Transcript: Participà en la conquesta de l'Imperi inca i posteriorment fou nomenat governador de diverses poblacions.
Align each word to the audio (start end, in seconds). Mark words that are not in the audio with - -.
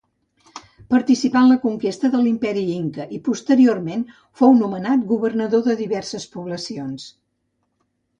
Participà 0.91 1.41
en 1.41 1.49
la 1.49 1.57
conquesta 1.65 2.09
de 2.15 2.21
l'Imperi 2.27 2.63
inca 2.75 3.05
i 3.17 3.21
posteriorment 3.27 4.05
fou 4.41 4.55
nomenat 4.63 5.05
governador 5.13 5.63
de 5.69 5.77
diverses 5.83 6.27
poblacions. 6.37 7.07